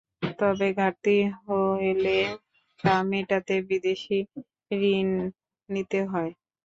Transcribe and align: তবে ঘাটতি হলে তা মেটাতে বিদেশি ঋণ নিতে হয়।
তবে 0.39 0.67
ঘাটতি 0.77 1.15
হলে 1.39 2.17
তা 2.79 2.93
মেটাতে 3.09 3.55
বিদেশি 3.69 4.17
ঋণ 4.89 5.07
নিতে 5.69 5.99
হয়। 6.11 6.31